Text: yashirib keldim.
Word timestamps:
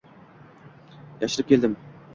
yashirib 1.21 1.53
keldim. 1.53 1.79